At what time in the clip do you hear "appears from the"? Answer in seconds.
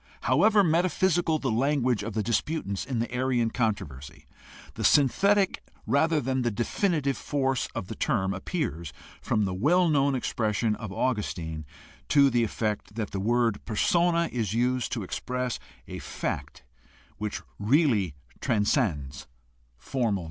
8.33-9.53